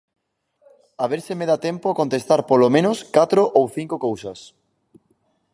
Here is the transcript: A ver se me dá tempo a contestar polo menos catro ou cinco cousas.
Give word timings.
A 1.03 1.05
ver 1.11 1.21
se 1.27 1.33
me 1.39 1.45
dá 1.49 1.57
tempo 1.67 1.85
a 1.89 1.97
contestar 2.01 2.39
polo 2.49 2.67
menos 2.75 2.97
catro 3.15 3.41
ou 3.59 3.65
cinco 3.77 3.95
cousas. 4.05 4.39